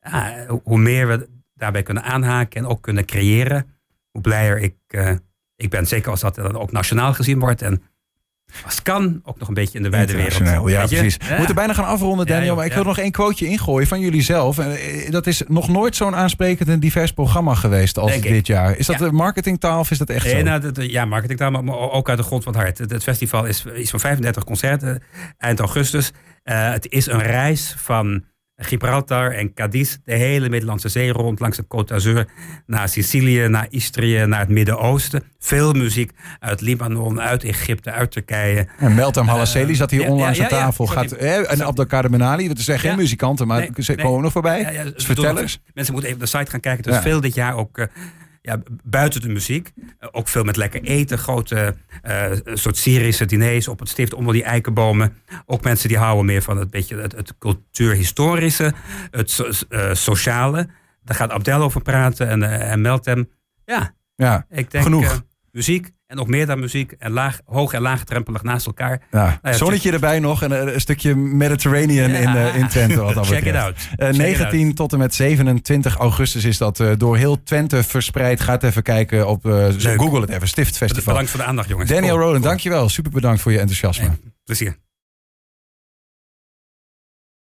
Ja, 0.00 0.46
hoe 0.62 0.78
meer 0.78 1.08
we 1.08 1.39
daarbij 1.60 1.82
kunnen 1.82 2.02
aanhaken 2.02 2.60
en 2.60 2.66
ook 2.66 2.82
kunnen 2.82 3.04
creëren, 3.04 3.66
hoe 4.10 4.20
blijer 4.20 4.58
ik, 4.58 4.74
uh, 4.88 5.10
ik 5.56 5.70
ben. 5.70 5.86
Zeker 5.86 6.10
als 6.10 6.20
dat 6.20 6.34
dan 6.34 6.58
ook 6.58 6.72
nationaal 6.72 7.14
gezien 7.14 7.38
wordt. 7.38 7.62
En 7.62 7.82
als 8.64 8.74
het 8.74 8.82
kan, 8.82 9.20
ook 9.24 9.38
nog 9.38 9.48
een 9.48 9.54
beetje 9.54 9.78
in 9.78 9.82
de 9.82 9.90
wijde 9.90 10.12
wereld. 10.12 10.68
Ja, 10.68 10.86
precies. 10.86 11.16
We 11.16 11.34
moeten 11.36 11.54
bijna 11.54 11.72
gaan 11.72 11.84
afronden, 11.84 12.26
Daniel. 12.26 12.46
Ja, 12.46 12.54
maar 12.54 12.66
ik 12.66 12.72
wil 12.72 12.84
nog 12.84 12.98
één 12.98 13.10
quoteje 13.10 13.50
ingooien 13.50 13.88
van 13.88 14.00
jullie 14.00 14.22
zelf. 14.22 14.56
Dat 15.08 15.26
is 15.26 15.42
nog 15.48 15.68
nooit 15.68 15.96
zo'n 15.96 16.14
aansprekend 16.14 16.68
en 16.68 16.80
divers 16.80 17.12
programma 17.12 17.54
geweest 17.54 17.98
als 17.98 18.10
Denk 18.10 18.22
dit 18.22 18.32
ik. 18.32 18.46
jaar. 18.46 18.76
Is 18.76 18.86
dat 18.86 18.98
de 18.98 19.12
marketingtaal 19.12 19.78
of 19.78 19.90
is 19.90 19.98
dat 19.98 20.10
echt 20.10 20.24
nee, 20.24 20.36
zo? 20.36 20.42
Nou, 20.42 20.60
dat, 20.60 20.90
ja, 20.90 21.04
marketingtaal, 21.04 21.50
maar 21.50 21.74
ook 21.76 22.08
uit 22.08 22.18
de 22.18 22.24
grond 22.24 22.42
van 22.42 22.52
het 22.52 22.62
hart. 22.62 22.78
Het, 22.78 22.90
het 22.90 23.02
festival 23.02 23.44
is 23.44 23.64
iets 23.76 23.90
van 23.90 24.00
35 24.00 24.44
concerten 24.44 25.02
eind 25.38 25.58
augustus. 25.58 26.12
Uh, 26.44 26.72
het 26.72 26.88
is 26.88 27.06
een 27.06 27.22
reis 27.22 27.74
van 27.78 28.24
Gibraltar 28.62 29.32
en 29.32 29.54
Cadiz, 29.54 29.96
de 30.04 30.14
hele 30.14 30.48
Middellandse 30.48 30.88
Zee 30.88 31.12
rond, 31.12 31.40
langs 31.40 31.56
de 31.56 31.62
Côte 31.62 31.84
d'Azur, 31.84 32.26
naar 32.66 32.88
Sicilië, 32.88 33.48
naar 33.48 33.66
Istrië, 33.70 34.26
naar 34.26 34.40
het 34.40 34.48
Midden-Oosten. 34.48 35.22
Veel 35.38 35.72
muziek 35.72 36.10
uit 36.40 36.60
Libanon, 36.60 37.20
uit 37.20 37.44
Egypte, 37.44 37.90
uit 37.90 38.10
Turkije. 38.10 38.66
En 38.78 38.94
Meltem 38.94 39.26
Halasseli 39.26 39.70
uh, 39.70 39.76
zat 39.76 39.90
hier 39.90 40.00
ja, 40.00 40.08
onlangs 40.08 40.38
ja, 40.38 40.44
aan 40.44 40.50
tafel. 40.50 40.86
Gaat, 40.86 41.12
eh, 41.12 41.52
en 41.52 41.62
Abdelkader 41.62 42.10
Benali, 42.10 42.48
dat 42.48 42.58
zijn 42.58 42.78
geen 42.78 42.96
muzikanten, 42.96 43.46
maar 43.46 43.58
Nee, 43.58 43.70
ze 43.84 43.92
nee. 43.92 44.04
komen 44.04 44.22
nog 44.22 44.32
voorbij. 44.32 44.60
Ja, 44.60 44.70
ja, 44.70 44.84
bedoel, 44.84 45.00
vertel 45.00 45.38
eens. 45.38 45.60
Mensen 45.74 45.92
moeten 45.92 46.10
even 46.10 46.22
op 46.22 46.30
de 46.30 46.38
site 46.38 46.50
gaan 46.50 46.60
kijken. 46.60 46.84
Er 46.84 46.98
is 46.98 47.02
veel 47.02 47.20
dit 47.20 47.34
jaar 47.34 47.56
ook 47.56 47.78
eh, 47.78 47.86
ja, 48.42 48.62
buiten 48.84 49.20
de 49.20 49.28
muziek. 49.28 49.72
Ook 50.12 50.28
veel 50.28 50.44
met 50.44 50.56
lekker 50.56 50.82
eten. 50.82 51.18
Grote 51.18 51.76
eh, 52.02 52.30
soort 52.44 52.76
Syrische 52.76 53.24
diners 53.24 53.68
op 53.68 53.78
het 53.78 53.88
stift 53.88 54.14
onder 54.14 54.32
die 54.32 54.42
eikenbomen. 54.44 55.16
Ook 55.46 55.64
mensen 55.64 55.88
die 55.88 55.98
houden 55.98 56.24
meer 56.24 56.42
van 56.42 56.56
het, 56.56 56.70
beetje 56.70 56.96
het, 56.96 57.12
het 57.12 57.38
cultuurhistorische. 57.38 58.72
Het 59.10 59.30
so- 59.30 59.50
eh, 59.68 59.94
sociale. 59.94 60.68
Daar 61.04 61.16
gaat 61.16 61.30
Abdel 61.30 61.62
over 61.62 61.82
praten 61.82 62.28
en, 62.28 62.42
eh, 62.42 62.72
en 62.72 62.80
Meltem. 62.80 63.30
Ja, 63.64 63.94
Ja, 64.16 64.46
ik 64.50 64.70
denk 64.70 64.84
Genoeg. 64.84 65.22
muziek. 65.50 65.90
En 66.10 66.16
nog 66.16 66.26
meer 66.26 66.46
dan 66.46 66.60
muziek. 66.60 66.92
En 66.98 67.10
laag, 67.12 67.40
hoog 67.44 67.72
en 67.72 67.80
laagdrempelig 67.80 68.42
naast 68.42 68.66
elkaar. 68.66 69.00
ja. 69.10 69.38
ja, 69.42 69.52
zonnetje 69.52 69.92
erbij 69.92 70.18
nog 70.18 70.42
en 70.42 70.52
eh, 70.66 70.74
een 70.74 70.80
stukje 70.80 71.14
Mediterranean 71.16 72.10
Ja. 72.10 72.18
in, 72.18 72.36
eh, 72.36 72.56
in 72.56 72.68
Twente. 72.68 73.00
Wat 73.00 73.14
dat 73.14 73.26
Check 73.32 73.44
it 73.44 73.54
out. 73.54 73.76
Eh, 73.96 74.06
Check 74.06 74.16
it 74.16 74.38
19 74.38 74.74
tot 74.74 74.92
en 74.92 74.98
met 74.98 75.14
27 75.14 75.96
augustus 75.96 76.44
is 76.44 76.58
dat 76.58 76.80
eh, 76.80 76.90
door 76.98 77.16
heel 77.16 77.42
Twente 77.42 77.82
verspreid. 77.82 78.40
Ga 78.40 78.52
het 78.52 78.62
even 78.62 78.82
kijken 78.82 79.28
op, 79.28 79.46
eh. 79.46 79.52
Google 79.96 80.20
het 80.20 80.30
even, 80.30 80.48
Stiftfestival. 80.48 81.04
Bedankt 81.04 81.30
voor 81.30 81.40
de 81.40 81.46
aandacht, 81.46 81.68
jongens. 81.68 81.90
Daniel 81.90 82.16
Cool. 82.16 82.40
dankjewel. 82.40 82.88
Super 82.88 83.10
bedankt 83.10 83.40
voor 83.40 83.52
je 83.52 83.58
enthousiasme. 83.58 84.08
Plezier. 84.44 84.76